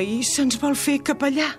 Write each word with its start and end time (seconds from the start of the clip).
Ai, 0.00 0.22
se'ns 0.24 0.56
vol 0.56 0.72
fer 0.80 1.02
capellà. 1.04 1.50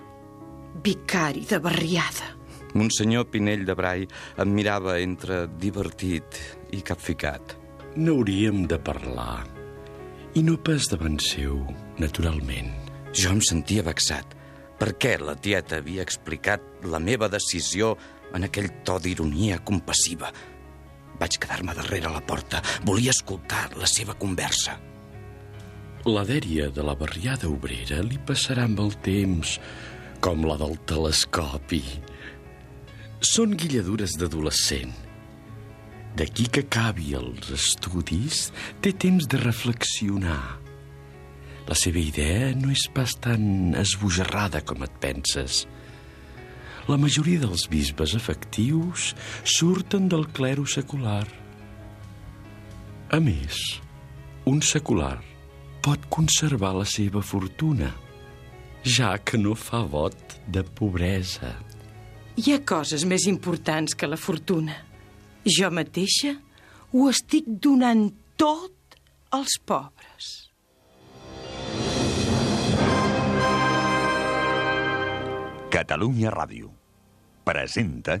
Vicari 0.82 1.44
de 1.46 1.60
barriada. 1.62 2.32
Monsenyor 2.74 3.28
Pinell 3.30 3.62
de 3.68 3.76
Brai 3.78 4.02
em 4.42 4.50
mirava 4.56 4.96
entre 4.98 5.44
divertit 5.62 6.40
i 6.74 6.80
capficat. 6.82 7.54
No 7.94 8.16
hauríem 8.16 8.64
de 8.66 8.80
parlar. 8.82 9.44
I 10.34 10.42
no 10.42 10.56
pas 10.58 10.90
davant 10.90 11.20
seu, 11.22 11.60
naturalment. 12.02 12.74
Jo 13.14 13.36
em 13.36 13.42
sentia 13.46 13.86
vexat. 13.86 14.34
Per 14.80 14.96
què 14.98 15.20
la 15.22 15.38
tieta 15.38 15.78
havia 15.78 16.02
explicat 16.02 16.88
la 16.90 16.98
meva 16.98 17.30
decisió 17.30 17.94
en 18.34 18.48
aquell 18.48 18.72
to 18.82 18.98
d'ironia 19.04 19.62
compassiva? 19.62 20.34
Vaig 21.20 21.38
quedar-me 21.38 21.78
darrere 21.78 22.10
la 22.10 22.26
porta. 22.26 22.58
Volia 22.82 23.14
escoltar 23.14 23.68
la 23.78 23.86
seva 23.86 24.18
conversa. 24.18 24.80
La 26.02 26.24
dèria 26.26 26.64
de 26.74 26.82
la 26.82 26.96
barriada 26.98 27.46
obrera 27.46 28.00
li 28.02 28.16
passarà 28.26 28.64
amb 28.66 28.80
el 28.82 28.90
temps, 29.06 29.52
com 30.18 30.42
la 30.42 30.56
del 30.58 30.74
telescopi. 30.90 31.78
Són 33.22 33.54
guilladures 33.54 34.16
d'adolescent. 34.18 34.96
D'aquí 36.18 36.48
que 36.50 36.64
acabi 36.66 37.14
els 37.14 37.52
estudis, 37.54 38.48
té 38.82 38.90
temps 38.90 39.30
de 39.30 39.38
reflexionar. 39.44 40.58
La 41.70 41.78
seva 41.78 42.02
idea 42.02 42.50
no 42.58 42.74
és 42.74 42.88
pas 42.90 43.14
tan 43.22 43.78
esbojarrada 43.78 44.66
com 44.66 44.82
et 44.82 45.00
penses. 45.06 45.68
La 46.90 46.98
majoria 46.98 47.46
dels 47.46 47.68
bisbes 47.70 48.18
efectius 48.18 49.12
surten 49.46 50.10
del 50.10 50.26
clero 50.34 50.66
secular. 50.66 51.28
A 53.14 53.22
més, 53.22 53.68
un 54.50 54.66
secular 54.66 55.20
pot 55.82 56.06
conservar 56.08 56.72
la 56.76 56.86
seva 56.86 57.20
fortuna, 57.26 57.90
ja 58.86 59.16
que 59.18 59.38
no 59.38 59.56
fa 59.58 59.82
vot 59.90 60.36
de 60.46 60.62
pobresa. 60.62 61.50
Hi 62.38 62.54
ha 62.54 62.60
coses 62.64 63.04
més 63.04 63.26
importants 63.28 63.96
que 63.98 64.08
la 64.08 64.16
fortuna. 64.16 64.76
Jo 65.42 65.72
mateixa 65.74 66.36
ho 66.92 67.08
estic 67.10 67.48
donant 67.66 68.06
tot 68.38 68.96
als 69.34 69.58
pobres. 69.66 70.30
Catalunya 75.72 76.30
Ràdio 76.30 76.70
presenta 77.42 78.20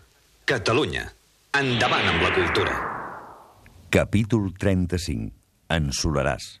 Catalunya. 0.51 1.05
Endavant 1.55 2.09
amb 2.11 2.23
la 2.25 2.29
cultura. 2.35 2.73
Capítol 3.87 4.49
35. 4.59 5.31
Ensolaràs. 5.71 6.59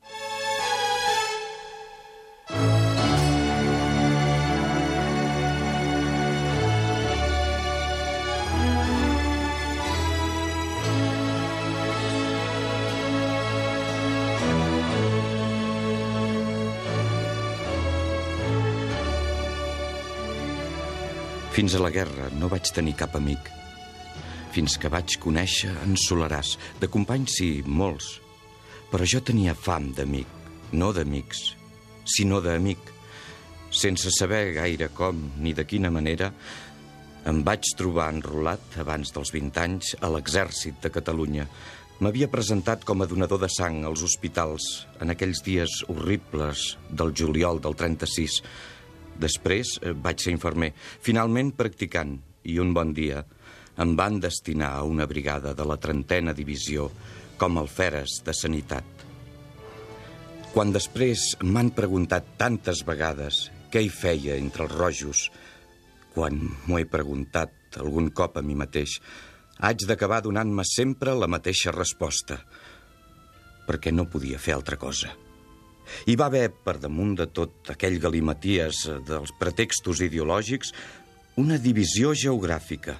Fins 21.51 21.75
a 21.75 21.83
la 21.83 21.91
guerra 21.91 22.31
no 22.39 22.47
vaig 22.47 22.71
tenir 22.71 22.95
cap 22.95 23.19
amic. 23.19 23.59
Fins 24.51 24.75
que 24.75 24.89
vaig 24.91 25.15
conèixer 25.23 25.71
en 25.85 25.95
Solaràs. 25.95 26.57
De 26.81 26.89
companys, 26.91 27.37
sí, 27.39 27.49
molts. 27.63 28.17
Però 28.91 29.05
jo 29.07 29.21
tenia 29.23 29.53
fam 29.55 29.93
d'amic, 29.95 30.27
no 30.75 30.89
d'amics, 30.91 31.53
sinó 32.03 32.41
d'amic. 32.43 32.89
Sense 33.71 34.11
saber 34.11 34.49
gaire 34.57 34.89
com 34.91 35.21
ni 35.39 35.53
de 35.55 35.63
quina 35.63 35.91
manera, 35.95 36.33
em 37.31 37.39
vaig 37.47 37.69
trobar 37.79 38.09
enrolat 38.11 38.75
abans 38.83 39.13
dels 39.15 39.31
20 39.31 39.61
anys 39.63 39.93
a 40.01 40.09
l'exèrcit 40.11 40.81
de 40.83 40.91
Catalunya. 40.91 41.47
M'havia 42.03 42.27
presentat 42.33 42.83
com 42.83 43.03
a 43.03 43.07
donador 43.07 43.39
de 43.39 43.47
sang 43.53 43.85
als 43.87 44.03
hospitals 44.03 44.87
en 44.99 45.13
aquells 45.13 45.45
dies 45.45 45.83
horribles 45.87 46.73
del 46.89 47.15
juliol 47.15 47.61
del 47.63 47.77
36. 47.77 48.41
Després 49.21 49.77
eh, 49.79 49.93
vaig 49.93 50.19
ser 50.19 50.35
infermer, 50.35 50.73
finalment 50.99 51.53
practicant, 51.55 52.17
i 52.43 52.57
un 52.59 52.73
bon 52.73 52.91
dia 52.97 53.21
em 53.77 53.95
van 53.95 54.19
destinar 54.19 54.73
a 54.75 54.83
una 54.83 55.07
brigada 55.07 55.53
de 55.55 55.65
la 55.65 55.77
trentena 55.77 56.33
divisió 56.33 56.89
com 57.37 57.57
alferes 57.57 58.19
de 58.25 58.35
sanitat. 58.35 59.07
Quan 60.51 60.73
després 60.75 61.37
m'han 61.47 61.71
preguntat 61.71 62.35
tantes 62.37 62.83
vegades 62.83 63.45
què 63.71 63.85
hi 63.85 63.89
feia 63.89 64.35
entre 64.35 64.67
els 64.67 64.75
rojos, 64.75 65.23
quan 66.11 66.41
m'ho 66.67 66.79
he 66.79 66.87
preguntat 66.91 67.79
algun 67.79 68.09
cop 68.11 68.35
a 68.37 68.43
mi 68.43 68.57
mateix, 68.59 68.97
haig 69.63 69.85
d'acabar 69.87 70.19
donant-me 70.25 70.65
sempre 70.67 71.15
la 71.15 71.29
mateixa 71.31 71.71
resposta, 71.71 72.41
perquè 73.67 73.93
no 73.95 74.09
podia 74.11 74.41
fer 74.41 74.57
altra 74.57 74.75
cosa. 74.75 75.13
Hi 76.07 76.15
va 76.19 76.27
haver, 76.27 76.49
per 76.51 76.77
damunt 76.83 77.15
de 77.19 77.27
tot 77.31 77.71
aquell 77.73 77.97
galimaties 78.03 78.83
dels 79.07 79.31
pretextos 79.39 80.01
ideològics, 80.03 80.73
una 81.41 81.57
divisió 81.61 82.11
geogràfica. 82.17 82.97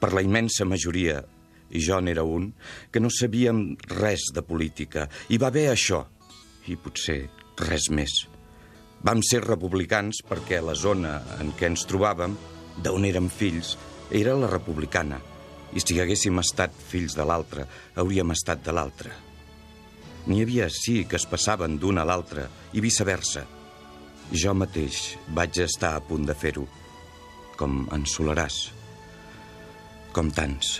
Per 0.00 0.12
la 0.12 0.22
immensa 0.24 0.66
majoria, 0.68 1.22
i 1.70 1.82
jo 1.82 1.98
n'era 2.00 2.22
un, 2.22 2.50
que 2.92 3.00
no 3.00 3.10
sabíem 3.10 3.76
res 3.96 4.28
de 4.34 4.44
política. 4.46 5.06
Hi 5.28 5.38
va 5.40 5.50
haver 5.50 5.68
això, 5.72 6.04
i 6.68 6.76
potser 6.76 7.20
res 7.66 7.90
més. 7.90 8.26
Vam 9.06 9.22
ser 9.22 9.42
republicans 9.44 10.22
perquè 10.26 10.60
la 10.64 10.74
zona 10.74 11.18
en 11.40 11.52
què 11.56 11.70
ens 11.70 11.86
trobàvem, 11.88 12.36
d'on 12.82 13.06
érem 13.08 13.28
fills, 13.32 13.76
era 14.10 14.36
la 14.36 14.50
republicana. 14.50 15.20
I 15.76 15.82
si 15.82 15.98
haguéssim 16.00 16.38
estat 16.40 16.74
fills 16.90 17.16
de 17.18 17.24
l'altra, 17.26 17.66
hauríem 17.96 18.32
estat 18.32 18.62
de 18.64 18.74
l'altra. 18.74 19.12
N'hi 20.26 20.42
havia 20.42 20.70
sí 20.72 21.04
que 21.06 21.18
es 21.20 21.26
passaven 21.30 21.76
d'un 21.78 22.00
a 22.02 22.06
l'altre 22.06 22.48
i 22.74 22.82
viceversa. 22.82 23.44
Jo 24.32 24.54
mateix 24.58 25.14
vaig 25.34 25.60
estar 25.62 25.94
a 25.94 26.02
punt 26.02 26.26
de 26.26 26.34
fer-ho, 26.34 26.66
com 27.58 27.84
en 27.94 28.08
Solaràs. 28.10 28.75
Com 30.16 30.30
tants. 30.32 30.78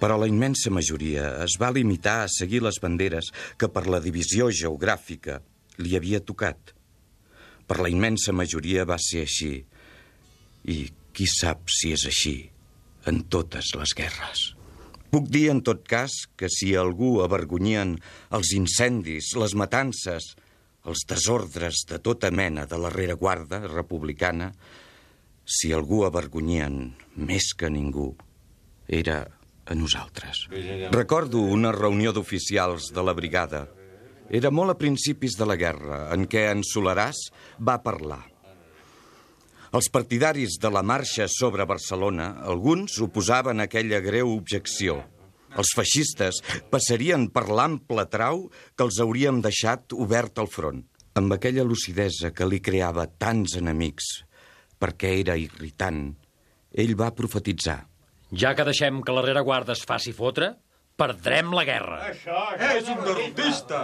Però 0.00 0.14
la 0.16 0.26
immensa 0.30 0.70
majoria 0.72 1.26
es 1.44 1.58
va 1.60 1.68
limitar 1.76 2.22
a 2.22 2.30
seguir 2.32 2.62
les 2.64 2.78
banderes 2.80 3.28
que 3.60 3.68
per 3.68 3.82
la 3.92 4.00
divisió 4.00 4.46
geogràfica 4.48 5.42
li 5.84 5.92
havia 5.98 6.22
tocat. 6.24 6.72
Per 7.68 7.76
la 7.84 7.90
immensa 7.92 8.32
majoria 8.32 8.86
va 8.88 8.96
ser 8.96 9.26
així. 9.26 9.52
I 10.72 10.78
qui 11.12 11.28
sap 11.28 11.68
si 11.68 11.92
és 11.92 12.06
així 12.08 12.34
en 13.12 13.20
totes 13.36 13.74
les 13.76 13.92
guerres. 13.98 14.46
Puc 15.12 15.28
dir, 15.28 15.50
en 15.52 15.60
tot 15.60 15.84
cas, 15.84 16.22
que 16.32 16.48
si 16.48 16.72
algú 16.72 17.18
avergonyien 17.20 17.98
els 18.32 18.56
incendis, 18.56 19.34
les 19.36 19.52
matances, 19.52 20.32
els 20.88 21.04
desordres 21.12 21.84
de 21.92 22.00
tota 22.00 22.32
mena 22.32 22.64
de 22.64 22.80
la 22.80 22.88
rereguarda 22.96 23.60
republicana, 23.68 24.54
si 25.44 25.76
algú 25.76 26.06
avergonyien 26.08 26.86
més 27.20 27.52
que 27.52 27.68
ningú, 27.68 28.14
era 28.92 29.24
a 29.64 29.74
nosaltres. 29.74 30.48
Recordo 30.92 31.40
una 31.40 31.72
reunió 31.72 32.12
d'oficials 32.12 32.90
de 32.92 33.02
la 33.02 33.14
brigada. 33.16 33.64
Era 34.28 34.50
molt 34.52 34.74
a 34.74 34.78
principis 34.78 35.36
de 35.38 35.46
la 35.48 35.56
guerra, 35.56 36.04
en 36.14 36.26
què 36.28 36.44
en 36.50 36.62
Solaràs 36.66 37.24
va 37.58 37.80
parlar. 37.84 38.20
Els 39.72 39.88
partidaris 39.88 40.58
de 40.60 40.68
la 40.68 40.82
marxa 40.84 41.24
sobre 41.32 41.64
Barcelona, 41.64 42.34
alguns 42.44 42.98
oposaven 43.00 43.64
aquella 43.64 44.02
greu 44.04 44.34
objecció. 44.34 44.98
Els 45.56 45.72
feixistes 45.76 46.40
passarien 46.72 47.28
per 47.32 47.46
l'ample 47.48 48.04
trau 48.12 48.46
que 48.76 48.84
els 48.84 49.00
hauríem 49.00 49.40
deixat 49.44 49.96
obert 49.96 50.40
al 50.40 50.48
front. 50.52 50.82
Amb 51.16 51.32
aquella 51.36 51.64
lucidesa 51.64 52.32
que 52.32 52.48
li 52.48 52.60
creava 52.64 53.06
tants 53.20 53.56
enemics, 53.60 54.12
perquè 54.80 55.16
era 55.20 55.36
irritant, 55.40 56.06
ell 56.72 56.94
va 56.96 57.12
profetitzar. 57.16 57.91
Ja 58.32 58.54
que 58.56 58.64
deixem 58.64 59.02
que 59.04 59.12
la 59.12 59.24
rereguarda 59.24 59.74
es 59.76 59.82
faci 59.84 60.14
fotre, 60.16 60.54
perdrem 60.96 61.52
la 61.52 61.64
guerra. 61.68 61.98
És 62.12 62.88
un 62.88 63.02
derrotista! 63.04 63.82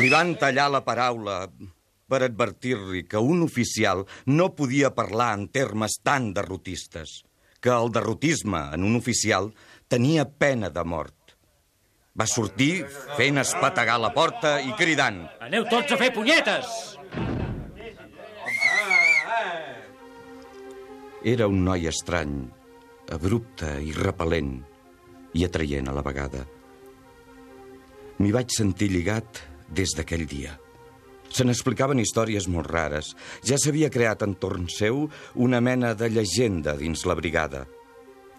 Li 0.00 0.08
van 0.12 0.34
tallar 0.40 0.68
la 0.72 0.80
paraula 0.86 1.42
per 2.08 2.22
advertir-li 2.24 3.04
que 3.04 3.20
un 3.20 3.44
oficial 3.44 4.06
no 4.32 4.54
podia 4.56 4.94
parlar 4.96 5.34
en 5.36 5.48
termes 5.52 5.98
tan 6.00 6.32
derrotistes, 6.32 7.22
que 7.60 7.72
el 7.74 7.92
derrotisme 7.92 8.62
en 8.72 8.88
un 8.88 8.96
oficial 8.96 9.52
tenia 9.92 10.24
pena 10.24 10.72
de 10.72 10.84
mort. 10.84 11.14
Va 12.18 12.26
sortir 12.26 12.86
fent 13.18 13.38
espategar 13.44 13.98
la 14.00 14.10
porta 14.16 14.56
i 14.64 14.72
cridant. 14.78 15.26
Aneu 15.44 15.68
tots 15.70 15.92
a 15.92 16.00
fer 16.00 16.10
punyetes! 16.16 16.96
Era 21.28 21.48
un 21.50 21.60
noi 21.66 21.86
estrany, 21.90 22.46
abrupte 23.14 23.78
i 23.84 23.92
repel·lent, 23.96 24.54
i 25.34 25.44
atraient 25.44 25.88
a 25.88 25.94
la 25.96 26.04
vegada. 26.04 26.44
M'hi 28.18 28.32
vaig 28.34 28.50
sentir 28.54 28.90
lligat 28.90 29.42
des 29.68 29.92
d'aquell 29.96 30.26
dia. 30.26 30.56
Se 31.28 31.44
n'explicaven 31.44 32.00
històries 32.00 32.48
molt 32.48 32.70
rares. 32.72 33.12
Ja 33.44 33.58
s'havia 33.60 33.92
creat 33.92 34.24
entorn 34.24 34.66
seu 34.72 35.06
una 35.36 35.60
mena 35.60 35.92
de 35.94 36.08
llegenda 36.10 36.74
dins 36.78 37.04
la 37.06 37.16
brigada. 37.18 37.66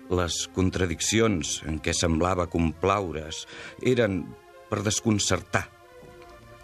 Les 0.09 0.41
contradiccions 0.55 1.59
en 1.69 1.77
què 1.85 1.93
semblava 1.93 2.49
complaure's 2.49 3.43
eren 3.85 4.23
per 4.69 4.81
desconcertar. 4.85 5.67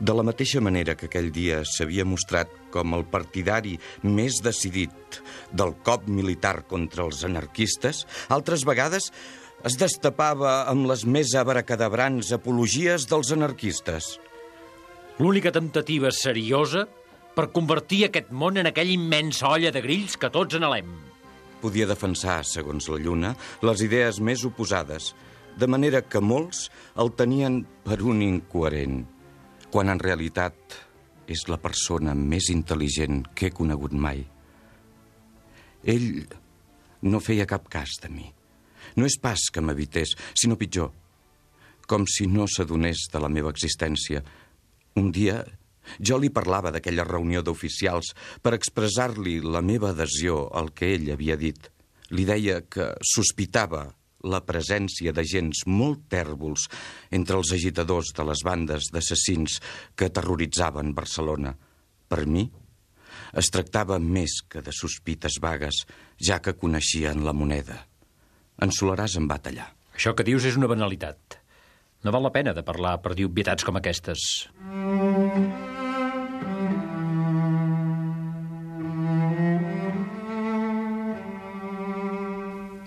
De 0.01 0.13
la 0.17 0.25
mateixa 0.27 0.59
manera 0.59 0.97
que 0.97 1.07
aquell 1.07 1.29
dia 1.31 1.61
s'havia 1.63 2.03
mostrat 2.09 2.49
com 2.75 2.97
el 2.97 3.07
partidari 3.07 3.77
més 4.03 4.41
decidit 4.43 5.21
del 5.55 5.73
cop 5.87 6.09
militar 6.11 6.65
contra 6.67 7.07
els 7.07 7.23
anarquistes, 7.27 8.03
altres 8.35 8.67
vegades 8.67 9.11
es 9.65 9.79
destapava 9.79 10.65
amb 10.69 10.89
les 10.91 11.05
més 11.07 11.31
abracadabrants 11.39 12.33
apologies 12.35 13.07
dels 13.09 13.31
anarquistes. 13.33 14.15
L'única 15.17 15.53
temptativa 15.55 16.11
seriosa 16.11 16.83
per 17.35 17.49
convertir 17.55 18.05
aquest 18.07 18.31
món 18.31 18.59
en 18.59 18.69
aquella 18.69 18.93
immensa 18.95 19.47
olla 19.55 19.71
de 19.71 19.81
grills 19.83 20.19
que 20.19 20.31
tots 20.31 20.59
anhelem. 20.59 20.91
Podia 21.63 21.87
defensar, 21.87 22.41
segons 22.45 22.89
la 22.91 22.99
Lluna, 23.01 23.31
les 23.65 23.81
idees 23.81 24.19
més 24.19 24.43
oposades, 24.47 25.13
de 25.55 25.67
manera 25.71 26.03
que 26.03 26.21
molts 26.21 26.67
el 26.99 27.13
tenien 27.15 27.61
per 27.87 28.01
un 28.03 28.21
incoherent, 28.21 29.05
quan 29.71 29.89
en 29.91 30.03
realitat 30.03 30.77
és 31.31 31.45
la 31.49 31.57
persona 31.61 32.13
més 32.15 32.49
intel·ligent 32.53 33.23
que 33.35 33.49
he 33.49 33.55
conegut 33.55 33.93
mai. 33.93 34.23
Ell 35.85 36.25
no 37.05 37.21
feia 37.21 37.47
cap 37.49 37.67
cas 37.69 37.97
de 38.01 38.09
mi. 38.09 38.25
No 38.95 39.05
és 39.09 39.17
pas 39.21 39.49
que 39.51 39.61
m'evités, 39.61 40.13
sinó 40.37 40.57
pitjor, 40.57 40.91
com 41.89 42.05
si 42.09 42.27
no 42.29 42.47
s'adonés 42.49 43.07
de 43.13 43.21
la 43.21 43.29
meva 43.29 43.51
existència. 43.53 44.23
Un 44.97 45.11
dia 45.13 45.43
jo 45.99 46.17
li 46.17 46.31
parlava 46.33 46.71
d'aquella 46.73 47.05
reunió 47.05 47.43
d'oficials 47.45 48.13
per 48.41 48.55
expressar-li 48.55 49.37
la 49.43 49.61
meva 49.61 49.91
adhesió 49.93 50.45
al 50.53 50.71
que 50.73 50.93
ell 50.95 51.11
havia 51.13 51.37
dit. 51.37 51.69
Li 52.13 52.25
deia 52.25 52.61
que 52.69 52.93
sospitava 53.05 53.87
la 54.25 54.41
presència 54.45 55.13
de 55.15 55.23
gens 55.27 55.63
molt 55.69 56.07
tèrbols 56.11 56.67
entre 57.15 57.39
els 57.39 57.53
agitadors 57.55 58.11
de 58.17 58.25
les 58.27 58.43
bandes 58.45 58.91
d'assassins 58.93 59.59
que 59.95 60.11
terroritzaven 60.11 60.93
Barcelona. 60.97 61.55
Per 62.09 62.25
mi, 62.25 62.45
es 63.35 63.51
tractava 63.51 63.99
més 63.99 64.41
que 64.49 64.63
de 64.65 64.73
sospites 64.75 65.39
vagues, 65.43 65.83
ja 66.17 66.41
que 66.41 66.55
coneixien 66.57 67.25
la 67.25 67.33
moneda. 67.33 67.81
En 68.61 68.71
Solaràs 68.71 69.17
em 69.19 69.27
va 69.31 69.41
tallar. 69.43 69.71
Això 69.95 70.15
que 70.15 70.27
dius 70.27 70.47
és 70.47 70.59
una 70.59 70.71
banalitat. 70.71 71.39
No 72.05 72.13
val 72.13 72.27
la 72.27 72.33
pena 72.35 72.53
de 72.53 72.63
parlar 72.63 72.99
per 73.03 73.15
dir 73.17 73.27
obvietats 73.29 73.65
com 73.65 73.79
aquestes. 73.79 74.45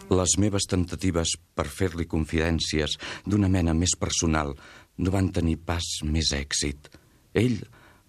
Les 0.08 0.36
meves 0.40 0.64
temptatives 0.68 1.34
per 1.54 1.66
fer-li 1.68 2.06
confidències 2.08 2.96
d'una 3.28 3.50
mena 3.52 3.74
més 3.76 3.92
personal 4.00 4.54
no 4.98 5.12
van 5.14 5.28
tenir 5.34 5.58
pas 5.68 5.84
més 6.04 6.32
èxit. 6.32 6.88
Ell 7.36 7.60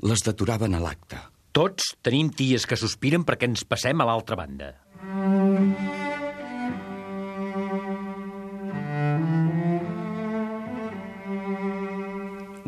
les 0.08 0.24
deturaven 0.26 0.78
a 0.78 0.82
l'acte. 0.84 1.20
Tots 1.52 1.96
tenim 2.06 2.30
ties 2.32 2.66
que 2.70 2.78
sospiren 2.80 3.26
perquè 3.28 3.50
ens 3.50 3.66
passem 3.68 4.00
a 4.00 4.08
l'altra 4.08 4.38
banda. 4.40 4.72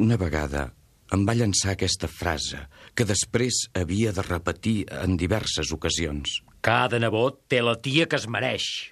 Una 0.01 0.17
vegada 0.17 0.71
em 1.15 1.25
va 1.27 1.35
llançar 1.35 1.75
aquesta 1.75 2.07
frase 2.09 2.65
que 2.95 3.05
després 3.07 3.65
havia 3.77 4.11
de 4.15 4.23
repetir 4.27 4.77
en 5.01 5.17
diverses 5.19 5.71
ocasions. 5.75 6.39
Cada 6.61 6.99
nebot 6.99 7.43
té 7.51 7.61
la 7.63 7.77
tia 7.83 8.07
que 8.07 8.19
es 8.19 8.27
mereix. 8.31 8.90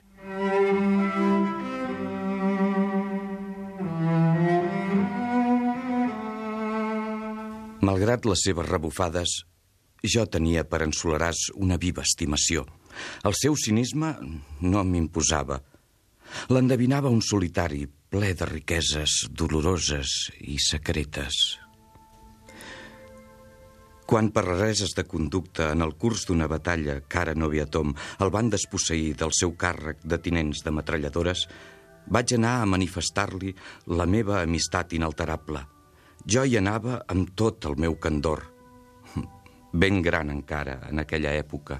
Malgrat 7.79 8.25
les 8.27 8.41
seves 8.43 8.67
rebufades, 8.67 9.37
jo 10.03 10.25
tenia 10.27 10.65
per 10.67 10.81
en 10.83 10.91
Solaràs 10.91 11.47
una 11.55 11.77
viva 11.79 12.03
estimació. 12.03 12.65
El 13.23 13.37
seu 13.39 13.55
cinisme 13.55 14.11
no 14.59 14.83
m'imposava. 14.83 15.61
L'endevinava 16.51 17.09
un 17.09 17.23
solitari 17.23 17.87
ple 17.87 18.33
de 18.35 18.51
riqueses 18.51 19.23
doloroses 19.31 20.33
i 20.41 20.59
secretes. 20.59 21.59
Quan 24.09 24.31
per 24.33 24.41
rareses 24.41 24.95
de 24.97 25.03
conducta 25.05 25.67
en 25.69 25.85
el 25.85 25.91
curs 26.01 26.23
d'una 26.25 26.47
batalla 26.49 26.95
que 27.05 27.19
ara 27.21 27.35
no 27.37 27.45
havia 27.45 27.67
tom 27.69 27.91
el 28.25 28.31
van 28.33 28.47
desposseir 28.49 29.11
del 29.19 29.35
seu 29.37 29.51
càrrec 29.53 29.99
de 30.01 30.17
tinents 30.17 30.63
de 30.65 30.71
metralladores, 30.73 31.43
vaig 32.09 32.33
anar 32.33 32.55
a 32.57 32.69
manifestar-li 32.71 33.53
la 33.93 34.07
meva 34.09 34.39
amistat 34.41 34.95
inalterable. 34.97 35.61
Jo 36.25 36.41
hi 36.41 36.57
anava 36.57 37.03
amb 37.05 37.35
tot 37.37 37.67
el 37.69 37.77
meu 37.77 37.99
candor, 38.01 38.41
ben 39.83 40.01
gran 40.01 40.33
encara 40.33 40.79
en 40.89 41.03
aquella 41.05 41.35
època. 41.37 41.77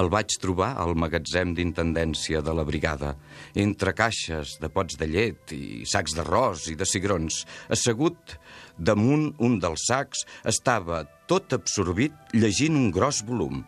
El 0.00 0.08
vaig 0.08 0.32
trobar 0.40 0.70
al 0.80 0.96
magatzem 0.96 1.52
d'intendència 1.52 2.40
de 2.40 2.56
la 2.56 2.64
brigada, 2.64 3.12
entre 3.52 3.92
caixes 3.92 4.56
de 4.62 4.72
pots 4.72 4.96
de 4.96 5.10
llet 5.12 5.52
i 5.52 5.84
sacs 5.92 6.16
d'arròs 6.16 6.70
i 6.72 6.76
de 6.78 6.88
cigrons. 6.88 7.42
Assegut 7.68 8.38
damunt 8.78 9.34
un 9.44 9.60
dels 9.60 9.90
sacs 9.90 10.24
estava 10.56 11.04
tot 11.28 11.52
absorbit 11.52 12.32
llegint 12.32 12.76
un 12.78 12.88
gros 12.94 13.20
volum. 13.28 13.60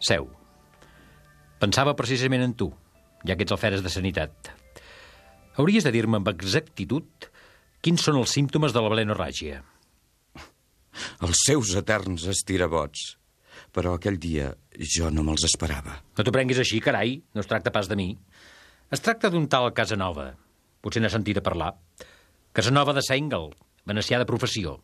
Seu. 0.00 0.28
Pensava 1.60 1.96
precisament 1.98 2.46
en 2.46 2.54
tu, 2.56 2.70
ja 3.28 3.36
que 3.36 3.44
ets 3.44 3.52
alferes 3.52 3.84
de 3.84 3.92
sanitat. 3.92 4.52
Hauries 5.58 5.84
de 5.84 5.92
dir-me 5.92 6.20
amb 6.20 6.30
exactitud 6.32 7.28
quins 7.84 8.04
són 8.06 8.20
els 8.20 8.32
símptomes 8.32 8.72
de 8.72 8.80
la 8.80 8.92
balenorràgia. 8.94 9.60
Els 11.26 11.44
seus 11.44 11.74
eterns 11.78 12.24
estirabots. 12.30 13.16
Però 13.74 13.96
aquell 13.98 14.16
dia 14.22 14.52
jo 14.96 15.10
no 15.12 15.24
me'ls 15.26 15.44
esperava. 15.44 15.98
No 16.16 16.24
t'ho 16.24 16.32
prenguis 16.32 16.60
així, 16.62 16.80
carai. 16.80 17.18
No 17.34 17.42
es 17.42 17.50
tracta 17.50 17.74
pas 17.74 17.90
de 17.90 17.98
mi. 17.98 18.12
Es 18.94 19.02
tracta 19.04 19.28
d'un 19.28 19.44
tal 19.50 19.68
Casanova. 19.76 20.30
Potser 20.80 21.02
n'ha 21.02 21.12
sentit 21.12 21.36
a 21.36 21.44
parlar. 21.44 21.74
Casanova 22.56 22.94
de 22.96 23.02
Sengel, 23.04 23.50
venecià 23.84 24.22
de 24.22 24.30
professió. 24.30 24.78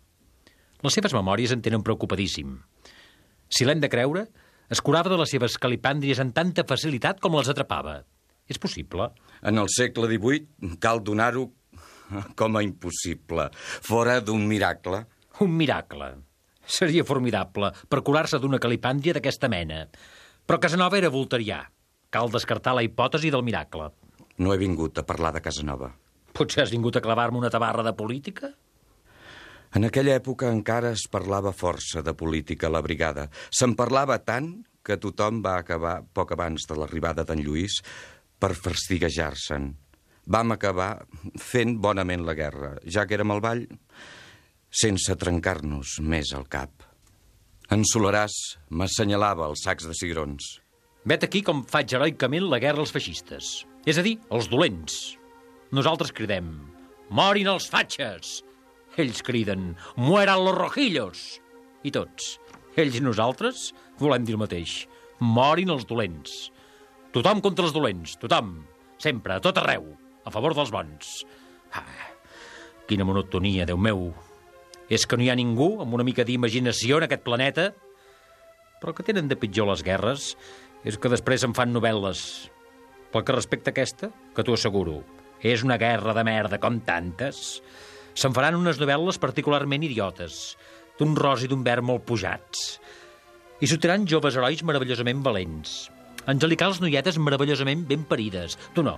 Les 0.85 0.93
seves 0.93 1.15
memòries 1.17 1.53
en 1.55 1.63
tenen 1.65 1.83
preocupadíssim. 1.85 2.59
Si 3.49 3.65
l'hem 3.65 3.81
de 3.81 3.89
creure, 3.89 4.27
es 4.69 4.83
curava 4.85 5.09
de 5.13 5.17
les 5.17 5.31
seves 5.33 5.57
calipàndries 5.61 6.21
amb 6.21 6.35
tanta 6.37 6.65
facilitat 6.69 7.23
com 7.25 7.37
les 7.39 7.49
atrapava. 7.49 8.03
És 8.49 8.61
possible? 8.61 9.09
En 9.41 9.61
el 9.61 9.71
segle 9.73 10.11
XVIII 10.11 10.77
cal 10.85 11.01
donar-ho 11.01 11.47
com 12.37 12.59
a 12.59 12.63
impossible, 12.67 13.49
fora 13.57 14.19
d'un 14.21 14.45
miracle. 14.49 15.01
Un 15.41 15.57
miracle. 15.57 16.11
Seria 16.65 17.05
formidable 17.05 17.71
per 17.89 18.03
curar-se 18.05 18.41
d'una 18.41 18.61
calipàndria 18.61 19.17
d'aquesta 19.17 19.49
mena. 19.53 19.87
Però 20.45 20.61
Casanova 20.61 21.01
era 21.01 21.13
volterià. 21.13 21.63
Cal 22.13 22.29
descartar 22.33 22.77
la 22.77 22.85
hipòtesi 22.85 23.33
del 23.33 23.45
miracle. 23.45 23.89
No 24.37 24.53
he 24.53 24.61
vingut 24.61 25.01
a 25.01 25.07
parlar 25.07 25.33
de 25.33 25.43
Casanova. 25.45 25.95
Potser 26.35 26.65
has 26.65 26.73
vingut 26.75 26.97
a 26.99 27.03
clavar-me 27.03 27.41
una 27.41 27.51
tabarra 27.51 27.85
de 27.87 27.95
política? 27.97 28.53
En 29.75 29.83
aquella 29.89 30.15
època 30.21 30.53
encara 30.55 30.93
es 30.95 31.09
parlava 31.11 31.51
força 31.51 32.03
de 32.07 32.15
política 32.15 32.69
a 32.69 32.75
la 32.77 32.83
brigada. 32.85 33.27
Se'n 33.51 33.75
parlava 33.75 34.21
tant 34.23 34.53
que 34.87 35.01
tothom 35.03 35.41
va 35.43 35.57
acabar, 35.59 35.97
poc 36.15 36.35
abans 36.37 36.69
de 36.71 36.77
l'arribada 36.79 37.25
d'en 37.27 37.43
Lluís, 37.43 37.81
per 38.39 38.53
fastiguejar-se'n. 38.55 39.73
Vam 40.31 40.55
acabar 40.55 41.05
fent 41.43 41.75
bonament 41.83 42.23
la 42.23 42.37
guerra, 42.39 42.75
ja 42.87 43.03
que 43.05 43.19
érem 43.19 43.35
al 43.35 43.43
ball, 43.43 43.65
sense 44.71 45.19
trencar-nos 45.19 45.99
més 46.01 46.31
el 46.39 46.47
cap. 46.47 46.87
En 47.75 47.83
Solaràs 47.89 48.39
m'assenyalava 48.71 49.51
els 49.51 49.67
sacs 49.67 49.89
de 49.91 49.99
cigrons. 49.99 50.61
Vet 51.05 51.27
aquí 51.27 51.43
com 51.43 51.67
faig 51.67 51.97
heroicament 51.97 52.47
la 52.47 52.63
guerra 52.63 52.85
als 52.85 52.95
feixistes. 52.95 53.65
És 53.85 53.99
a 53.99 54.07
dir, 54.07 54.21
els 54.31 54.47
dolents. 54.53 55.17
Nosaltres 55.75 56.15
cridem, 56.15 56.55
morin 57.11 57.51
els 57.51 57.67
fatxes! 57.73 58.45
Ells 58.97 59.23
criden, 59.27 59.75
mueran 59.97 60.45
los 60.45 60.55
rojillos! 60.55 61.25
I 61.85 61.91
tots, 61.93 62.39
ells 62.79 62.97
i 62.97 63.03
nosaltres, 63.03 63.73
volem 64.01 64.25
dir 64.25 64.37
el 64.37 64.43
mateix. 64.45 64.85
Morin 65.21 65.73
els 65.75 65.87
dolents. 65.89 66.53
Tothom 67.15 67.43
contra 67.45 67.67
els 67.67 67.75
dolents, 67.75 68.17
tothom. 68.23 68.57
Sempre, 69.03 69.37
a 69.37 69.43
tot 69.43 69.59
arreu. 69.61 69.93
A 70.25 70.33
favor 70.33 70.55
dels 70.57 70.73
bons. 70.73 71.21
Ah, 71.75 71.85
quina 72.89 73.07
monotonia, 73.07 73.67
Déu 73.69 73.77
meu. 73.77 74.09
És 74.89 75.07
que 75.09 75.17
no 75.17 75.25
hi 75.25 75.31
ha 75.33 75.39
ningú 75.39 75.81
amb 75.83 75.95
una 75.97 76.05
mica 76.05 76.25
d'imaginació 76.25 76.99
en 77.01 77.07
aquest 77.07 77.25
planeta? 77.25 77.71
Però 78.81 78.93
que 78.93 79.07
tenen 79.07 79.31
de 79.31 79.39
pitjor 79.41 79.69
les 79.71 79.83
guerres 79.85 80.35
és 80.85 80.99
que 81.01 81.13
després 81.13 81.45
en 81.47 81.55
fan 81.57 81.73
novel·les. 81.73 82.21
Pel 83.13 83.25
que 83.25 83.37
respecta 83.37 83.71
a 83.71 83.75
aquesta, 83.75 84.11
que 84.37 84.45
t'ho 84.45 84.57
asseguro, 84.59 84.99
és 85.41 85.63
una 85.65 85.79
guerra 85.81 86.13
de 86.17 86.25
merda 86.27 86.59
com 86.61 86.81
tantes. 86.85 87.63
Se'n 88.15 88.35
faran 88.35 88.59
unes 88.59 88.79
novel·les 88.79 89.19
particularment 89.23 89.83
idiotes, 89.87 90.55
d'un 90.99 91.17
ros 91.19 91.43
i 91.43 91.51
d'un 91.51 91.65
verd 91.67 91.83
molt 91.87 92.05
pujats. 92.07 92.79
I 93.63 93.71
sortiran 93.71 94.07
joves 94.11 94.39
herois 94.39 94.63
meravellosament 94.67 95.23
valents. 95.25 95.89
Angelicals 96.31 96.81
noietes 96.81 97.19
meravellosament 97.19 97.85
ben 97.89 98.07
parides. 98.09 98.57
Tu 98.75 98.85
no, 98.87 98.97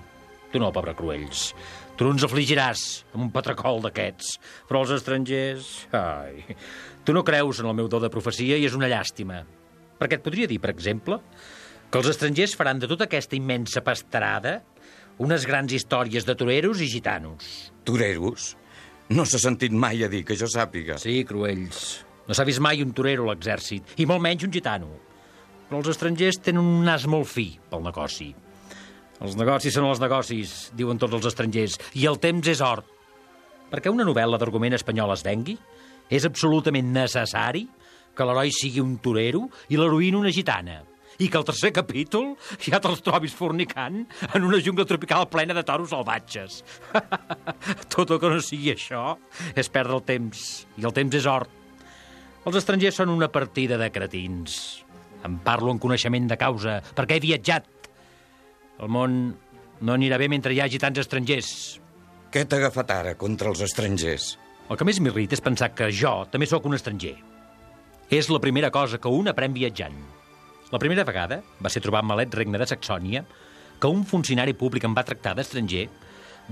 tu 0.53 0.61
no, 0.63 0.71
pobre 0.73 0.95
Cruells. 0.95 1.51
Tu 1.97 2.05
no 2.05 2.13
ens 2.15 2.25
afligiràs 2.27 2.83
amb 3.15 3.27
un 3.27 3.33
patracol 3.35 3.81
d'aquests. 3.85 4.37
Però 4.69 4.85
els 4.85 4.93
estrangers... 4.99 5.71
Ai, 5.97 6.57
tu 7.05 7.17
no 7.17 7.25
creus 7.27 7.63
en 7.63 7.71
el 7.71 7.77
meu 7.79 7.89
do 7.93 8.01
de 8.03 8.13
profecia 8.13 8.59
i 8.61 8.69
és 8.69 8.77
una 8.77 8.91
llàstima. 8.93 9.43
Perquè 9.97 10.21
et 10.21 10.25
podria 10.25 10.49
dir, 10.51 10.61
per 10.61 10.75
exemple, 10.75 11.19
que 11.91 12.01
els 12.03 12.13
estrangers 12.13 12.57
faran 12.59 12.83
de 12.83 12.91
tota 12.91 13.09
aquesta 13.09 13.37
immensa 13.39 13.83
pastarada 13.87 14.59
unes 15.25 15.49
grans 15.49 15.73
històries 15.73 16.29
de 16.29 16.37
toreros 16.37 16.83
i 16.85 16.91
gitanos. 16.93 17.73
Toreros? 17.89 18.53
No 19.15 19.23
s'ha 19.23 19.39
sentit 19.39 19.71
mai 19.71 20.03
a 20.03 20.09
dir, 20.11 20.25
que 20.27 20.35
jo 20.39 20.49
sàpiga. 20.51 20.97
Sí, 20.99 21.21
Cruells. 21.27 21.83
No 22.27 22.35
s'ha 22.35 22.47
vist 22.49 22.59
mai 22.65 22.83
un 22.83 22.91
torero 22.97 23.27
a 23.27 23.31
l'exèrcit, 23.31 23.95
i 24.03 24.07
molt 24.11 24.25
menys 24.25 24.47
un 24.49 24.55
gitano. 24.55 24.89
Però 25.69 25.79
els 25.79 25.93
estrangers 25.93 26.41
tenen 26.43 26.65
un 26.65 26.83
nas 26.87 27.07
molt 27.11 27.31
fi 27.31 27.53
pel 27.71 27.85
negoci. 27.87 28.33
Els 29.23 29.37
negocis 29.39 29.75
són 29.75 29.87
els 29.89 30.03
negocis, 30.03 30.57
diuen 30.77 30.99
tots 30.99 31.15
els 31.19 31.31
estrangers, 31.31 31.79
i 31.95 32.09
el 32.11 32.19
temps 32.23 32.51
és 32.51 32.63
or. 32.65 32.83
Perquè 33.71 33.91
una 33.95 34.07
novel·la 34.07 34.43
d'argument 34.43 34.75
espanyol 34.75 35.15
es 35.15 35.23
vengui, 35.27 35.55
és 36.11 36.27
absolutament 36.27 36.91
necessari 36.95 37.65
que 38.17 38.27
l'heroi 38.27 38.53
sigui 38.55 38.83
un 38.83 38.99
torero 39.03 39.47
i 39.71 39.79
l'heroïna 39.79 40.19
una 40.19 40.35
gitana 40.35 40.81
i 41.19 41.29
que 41.29 41.39
al 41.39 41.47
tercer 41.49 41.73
capítol 41.77 42.35
ja 42.63 42.81
te'ls 42.83 43.03
trobis 43.05 43.35
fornicant 43.37 44.03
en 44.33 44.47
una 44.47 44.61
jungla 44.63 44.87
tropical 44.89 45.29
plena 45.33 45.57
de 45.57 45.65
toros 45.67 45.93
salvatges. 45.95 46.63
Tot 47.95 48.11
el 48.11 48.21
que 48.21 48.33
no 48.33 48.43
sigui 48.45 48.75
això 48.75 49.15
és 49.55 49.71
perdre 49.73 49.97
el 49.99 50.05
temps, 50.09 50.67
i 50.77 50.85
el 50.85 50.95
temps 50.97 51.17
és 51.17 51.29
or. 51.31 51.47
Els 52.47 52.61
estrangers 52.61 53.01
són 53.01 53.11
una 53.11 53.31
partida 53.33 53.79
de 53.81 53.91
cretins. 53.91 54.85
En 55.27 55.41
parlo 55.43 55.73
en 55.73 55.81
coneixement 55.83 56.29
de 56.31 56.39
causa, 56.39 56.79
perquè 56.95 57.17
he 57.17 57.25
viatjat. 57.25 57.67
El 58.79 58.93
món 58.93 59.17
no 59.81 59.97
anirà 59.97 60.19
bé 60.21 60.29
mentre 60.31 60.55
hi 60.55 60.61
hagi 60.63 60.79
tants 60.79 61.01
estrangers. 61.03 61.81
Què 62.31 62.45
t'ha 62.45 62.61
agafat 62.61 62.93
ara 62.93 63.15
contra 63.19 63.51
els 63.51 63.63
estrangers? 63.65 64.37
El 64.71 64.79
que 64.79 64.87
més 64.87 64.99
m'irrita 65.01 65.37
és 65.37 65.43
pensar 65.43 65.73
que 65.79 65.89
jo 65.95 66.13
també 66.31 66.47
sóc 66.51 66.65
un 66.67 66.75
estranger. 66.77 67.17
És 68.11 68.31
la 68.31 68.43
primera 68.43 68.71
cosa 68.71 68.99
que 69.03 69.11
un 69.11 69.31
aprèn 69.31 69.55
viatjant. 69.55 69.99
La 70.75 70.81
primera 70.83 71.05
vegada 71.07 71.41
va 71.63 71.71
ser 71.71 71.83
trobar 71.85 72.03
malet 72.03 72.33
regne 72.35 72.59
de 72.59 72.67
Saxònia 72.67 73.23
que 73.79 73.91
un 73.93 74.03
funcionari 74.09 74.55
públic 74.57 74.87
em 74.89 74.95
va 74.97 75.05
tractar 75.07 75.37
d'estranger, 75.37 75.85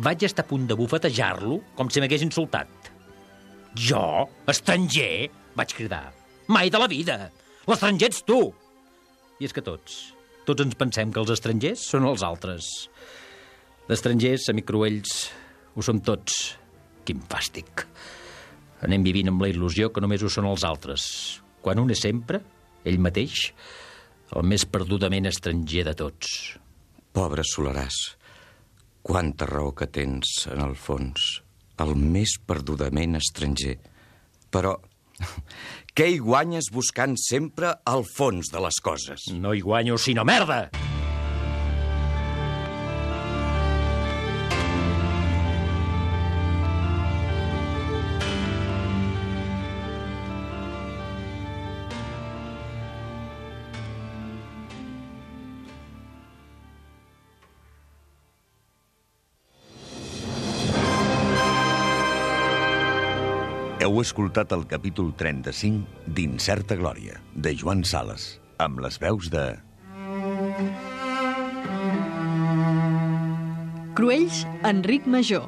vaig 0.04 0.22
estar 0.26 0.44
a 0.44 0.48
punt 0.48 0.68
de 0.68 0.76
bufetejar-lo 0.78 1.60
com 1.74 1.90
si 1.90 2.02
m'hagués 2.02 2.22
insultat. 2.26 2.90
Jo? 3.74 4.28
Estranger? 4.50 5.30
Vaig 5.58 5.74
cridar. 5.74 6.12
Mai 6.46 6.70
de 6.70 6.78
la 6.78 6.90
vida! 6.90 7.16
L'estranger 7.66 8.10
ets 8.10 8.22
tu! 8.28 8.38
I 9.40 9.48
és 9.48 9.54
que 9.54 9.64
tots, 9.64 10.14
tots 10.46 10.62
ens 10.62 10.76
pensem 10.78 11.10
que 11.10 11.22
els 11.22 11.32
estrangers 11.34 11.82
són 11.90 12.06
els 12.06 12.22
altres. 12.22 12.68
D'estrangers, 13.88 14.46
amic 14.52 14.68
Cruells, 14.68 15.14
ho 15.74 15.82
som 15.82 15.98
tots. 16.04 16.54
Quin 17.04 17.18
fàstic. 17.28 17.82
Anem 18.86 19.02
vivint 19.04 19.32
amb 19.32 19.42
la 19.42 19.50
il·lusió 19.50 19.90
que 19.92 20.00
només 20.04 20.22
ho 20.22 20.30
són 20.32 20.46
els 20.48 20.64
altres, 20.64 21.04
quan 21.64 21.80
un 21.82 21.90
és 21.92 22.00
sempre, 22.04 22.40
ell 22.84 23.00
mateix, 23.02 23.50
el 24.32 24.46
més 24.48 24.64
perdudament 24.64 25.28
estranger 25.28 25.84
de 25.90 25.94
tots. 25.98 26.30
Pobre 27.14 27.44
Solaràs, 27.46 27.98
quanta 29.04 29.46
raó 29.50 29.74
que 29.76 29.86
tens, 29.86 30.46
en 30.50 30.64
el 30.64 30.74
fons. 30.74 31.42
El 31.82 31.94
més 31.98 32.36
perdudament 32.46 33.18
estranger. 33.18 33.76
Però 34.54 34.76
què 35.96 36.08
hi 36.10 36.18
guanyes 36.22 36.70
buscant 36.74 37.18
sempre 37.20 37.76
al 37.84 38.06
fons 38.16 38.50
de 38.54 38.64
les 38.64 38.80
coses? 38.82 39.30
No 39.34 39.54
hi 39.54 39.62
guanyo 39.62 39.98
sinó 40.00 40.26
merda! 40.26 40.68
Heu 63.84 63.98
escoltat 64.00 64.48
el 64.56 64.62
capítol 64.64 65.10
35 65.12 66.08
d'Incerta 66.16 66.76
Glòria, 66.80 67.18
de 67.36 67.50
Joan 67.60 67.82
Sales, 67.84 68.38
amb 68.64 68.78
les 68.80 68.94
veus 69.02 69.26
de... 69.28 69.42
Cruells, 73.98 74.38
Enric 74.64 75.04
Major. 75.04 75.44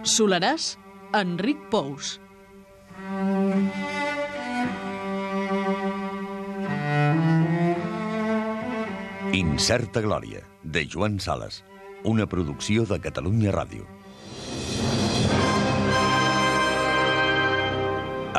Solaràs, 0.00 0.70
Enric 1.12 1.60
Pous. 1.74 2.14
Incerta 9.36 10.00
Glòria, 10.00 10.40
de 10.64 10.86
Joan 10.88 11.20
Sales, 11.20 11.60
una 12.08 12.24
producció 12.24 12.88
de 12.88 13.02
Catalunya 13.04 13.52
Ràdio. 13.52 13.84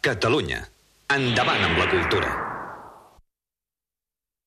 Catalunya. 0.00 0.60
Endavant 1.10 1.64
amb 1.66 1.78
la 1.80 1.88
cultura. 1.90 2.57